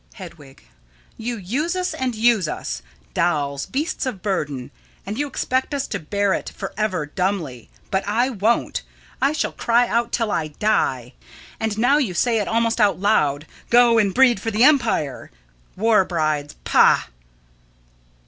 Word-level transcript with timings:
Hedwig: 0.15 0.63
You 1.15 1.37
use 1.37 1.75
us, 1.75 1.93
and 1.93 2.15
use 2.15 2.47
us 2.47 2.81
dolls, 3.13 3.67
beasts 3.67 4.07
of 4.07 4.23
burden, 4.23 4.71
and 5.05 5.15
you 5.19 5.27
expect 5.27 5.75
us 5.75 5.85
to 5.89 5.99
bear 5.99 6.33
it 6.33 6.49
forever 6.49 7.05
dumbly; 7.05 7.69
but 7.91 8.03
I 8.07 8.31
won't! 8.31 8.81
I 9.21 9.31
shall 9.31 9.51
cry 9.51 9.87
out 9.87 10.11
till 10.11 10.31
I 10.31 10.47
die. 10.47 11.13
And 11.59 11.77
now 11.77 11.99
you 11.99 12.15
say 12.15 12.39
it 12.39 12.47
almost 12.47 12.81
out 12.81 12.99
loud, 12.99 13.45
"Go 13.69 13.99
and 13.99 14.11
breed 14.11 14.39
for 14.39 14.49
the 14.49 14.63
empire." 14.63 15.29
War 15.77 16.03
brides! 16.03 16.55
Pah! 16.63 17.03